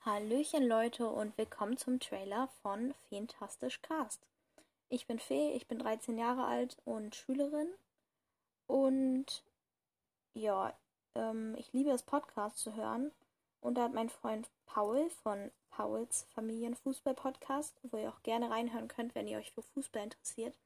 Hallöchen 0.00 0.66
Leute 0.66 1.10
und 1.10 1.36
willkommen 1.36 1.76
zum 1.76 2.00
Trailer 2.00 2.48
von 2.62 2.94
Fantastisch 3.10 3.82
Cast. 3.82 4.26
Ich 4.88 5.06
bin 5.06 5.18
Fee, 5.18 5.52
ich 5.52 5.68
bin 5.68 5.78
13 5.78 6.16
Jahre 6.16 6.46
alt 6.46 6.78
und 6.86 7.14
Schülerin 7.14 7.68
und 8.66 9.44
ja, 10.32 10.72
ähm, 11.14 11.54
ich 11.58 11.70
liebe 11.74 11.90
es 11.90 12.02
Podcast 12.02 12.56
zu 12.56 12.74
hören 12.74 13.12
und 13.60 13.74
da 13.74 13.84
hat 13.84 13.94
mein 13.94 14.08
Freund 14.08 14.48
Paul 14.66 15.10
von 15.22 15.50
Pauls 15.70 16.26
Familienfußball-Podcast, 16.34 17.78
wo 17.90 17.98
ihr 17.98 18.08
auch 18.08 18.22
gerne 18.22 18.50
reinhören 18.50 18.88
könnt, 18.88 19.14
wenn 19.14 19.26
ihr 19.26 19.38
euch 19.38 19.52
für 19.52 19.62
Fußball 19.62 20.04
interessiert, 20.04 20.56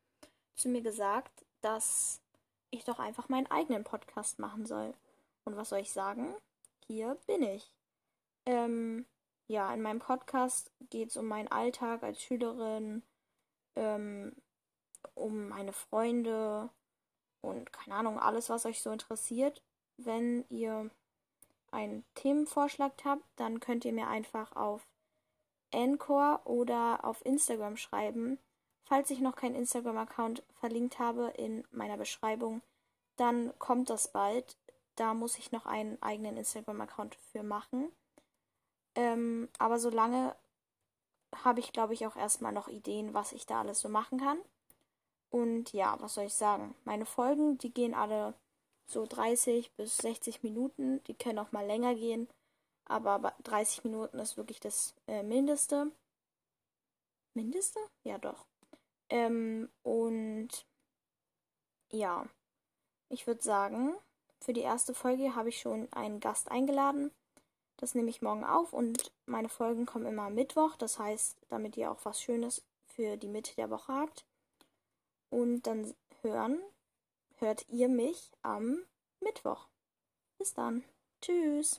zu 0.55 0.69
mir 0.69 0.83
gesagt, 0.83 1.45
dass 1.61 2.21
ich 2.71 2.85
doch 2.85 2.99
einfach 2.99 3.29
meinen 3.29 3.51
eigenen 3.51 3.85
Podcast 3.85 4.39
machen 4.39 4.67
soll. 4.67 4.95
Und 5.45 5.57
was 5.57 5.71
soll 5.71 5.81
ich 5.81 5.93
sagen? 5.93 6.35
Hier 6.87 7.17
bin 7.27 7.43
ich. 7.43 7.75
Ähm, 8.47 9.07
ja, 9.49 9.73
in 9.75 9.83
meinem 9.83 9.99
Podcast 9.99 10.71
geht 10.91 11.11
es 11.11 11.17
um 11.17 11.27
meinen 11.27 11.49
Alltag 11.49 12.03
als 12.03 12.23
Schülerin, 12.23 13.03
ähm, 13.75 14.37
um 15.15 15.49
meine 15.49 15.73
Freunde 15.73 16.71
und 17.41 17.73
keine 17.73 17.97
Ahnung, 17.97 18.19
alles, 18.19 18.49
was 18.49 18.67
euch 18.67 18.81
so 18.83 18.91
interessiert. 18.91 19.63
Wenn 19.97 20.45
ihr 20.51 20.91
einen 21.73 22.05
Themenvorschlag 22.15 22.93
habt, 23.05 23.25
dann 23.37 23.61
könnt 23.61 23.85
ihr 23.85 23.93
mir 23.93 24.09
einfach 24.09 24.55
auf 24.57 24.87
Anchor 25.73 26.41
oder 26.45 27.05
auf 27.05 27.25
Instagram 27.25 27.77
schreiben. 27.77 28.39
Falls 28.85 29.11
ich 29.11 29.21
noch 29.21 29.37
keinen 29.37 29.55
Instagram-Account 29.55 30.43
verlinkt 30.59 30.99
habe 30.99 31.33
in 31.37 31.65
meiner 31.71 31.97
Beschreibung, 31.97 32.63
dann 33.17 33.57
kommt 33.59 33.91
das 33.91 34.11
bald. 34.11 34.57
Da 34.97 35.15
muss 35.15 35.39
ich 35.39 35.53
noch 35.53 35.67
einen 35.67 36.01
eigenen 36.03 36.37
Instagram-Account 36.37 37.15
für 37.15 37.43
machen. 37.43 37.93
Ähm, 38.97 39.49
aber 39.59 39.79
solange 39.79 40.35
habe 41.45 41.61
ich, 41.61 41.73
glaube 41.73 41.95
ich, 41.95 42.07
auch 42.07 42.17
erstmal 42.17 42.53
noch 42.53 42.69
Ideen, 42.69 43.15
was 43.15 43.33
ich 43.33 43.47
da 43.47 43.61
alles 43.61 43.81
so 43.81 43.89
machen 43.89 44.19
kann. 44.19 44.39
Und 45.31 45.73
ja, 45.73 45.97
was 46.01 46.15
soll 46.15 46.25
ich 46.25 46.35
sagen? 46.35 46.75
Meine 46.85 47.07
Folgen, 47.07 47.57
die 47.59 47.73
gehen 47.73 47.95
alle 47.95 48.35
so 48.91 49.07
30 49.07 49.73
bis 49.73 49.97
60 49.99 50.43
Minuten. 50.43 51.03
Die 51.05 51.15
können 51.15 51.39
auch 51.39 51.53
mal 51.53 51.67
länger 51.67 51.95
gehen. 51.95 52.29
Aber 52.85 53.35
30 53.45 53.85
Minuten 53.85 54.19
ist 54.19 54.37
wirklich 54.37 54.61
das 54.61 54.95
äh, 55.07 55.23
Mindeste. 55.23 55.93
Mindeste? 57.35 57.79
Ja, 58.05 58.19
doch. 58.19 58.47
Ähm, 59.09 59.71
und 59.83 60.67
ja, 61.93 62.27
ich 63.09 63.27
würde 63.27 63.43
sagen, 63.43 63.95
für 64.41 64.53
die 64.53 64.61
erste 64.61 64.95
Folge 64.95 65.35
habe 65.35 65.51
ich 65.51 65.61
schon 65.61 65.93
einen 65.93 66.21
Gast 66.21 66.51
eingeladen. 66.51 67.13
Das 67.77 67.95
nehme 67.95 68.11
ich 68.11 68.23
morgen 68.23 68.45
auf 68.45 68.73
und 68.73 69.13
meine 69.27 69.49
Folgen 69.49 69.87
kommen 69.87 70.07
immer 70.07 70.25
am 70.25 70.35
Mittwoch. 70.35 70.77
Das 70.77 70.99
heißt, 70.99 71.37
damit 71.49 71.77
ihr 71.77 71.91
auch 71.91 72.05
was 72.05 72.21
Schönes 72.21 72.63
für 72.87 73.17
die 73.17 73.29
Mitte 73.29 73.55
der 73.57 73.71
Woche 73.71 73.93
habt. 73.93 74.27
Und 75.31 75.63
dann 75.63 75.95
hören, 76.23 76.61
hört 77.41 77.67
ihr 77.69 77.89
mich 77.89 78.33
am 78.43 78.79
Mittwoch. 79.21 79.69
Bis 80.39 80.55
dann. 80.55 80.85
Tschüss. 81.21 81.69